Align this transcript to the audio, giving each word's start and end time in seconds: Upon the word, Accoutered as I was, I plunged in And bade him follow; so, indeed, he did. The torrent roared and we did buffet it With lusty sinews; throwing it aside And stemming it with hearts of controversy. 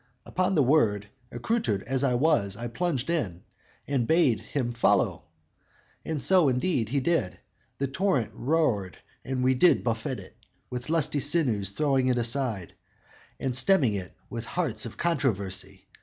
Upon 0.25 0.55
the 0.55 0.63
word, 0.63 1.09
Accoutered 1.31 1.83
as 1.83 2.03
I 2.03 2.15
was, 2.15 2.57
I 2.57 2.67
plunged 2.67 3.07
in 3.11 3.43
And 3.87 4.07
bade 4.07 4.39
him 4.41 4.73
follow; 4.73 5.25
so, 6.17 6.49
indeed, 6.49 6.89
he 6.89 6.99
did. 6.99 7.37
The 7.77 7.85
torrent 7.85 8.31
roared 8.33 8.97
and 9.23 9.43
we 9.43 9.53
did 9.53 9.83
buffet 9.83 10.19
it 10.19 10.35
With 10.71 10.89
lusty 10.89 11.19
sinews; 11.19 11.69
throwing 11.69 12.07
it 12.07 12.17
aside 12.17 12.73
And 13.39 13.55
stemming 13.55 13.93
it 13.93 14.15
with 14.27 14.45
hearts 14.45 14.87
of 14.87 14.97
controversy. 14.97 15.87